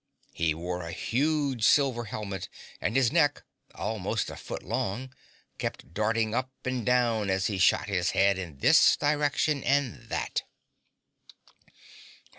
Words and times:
He 0.33 0.55
wore 0.55 0.81
a 0.81 0.93
huge 0.93 1.63
silver 1.63 2.05
helmet, 2.05 2.49
and 2.81 2.95
his 2.95 3.11
neck, 3.11 3.43
almost 3.75 4.31
a 4.31 4.35
foot 4.35 4.63
long, 4.63 5.13
kept 5.59 5.93
darting 5.93 6.33
up 6.33 6.49
and 6.65 6.83
down 6.83 7.29
as 7.29 7.45
he 7.45 7.59
shot 7.59 7.85
his 7.87 8.09
head 8.09 8.39
in 8.39 8.57
this 8.57 8.97
direction 8.97 9.63
and 9.63 10.09
that. 10.09 10.41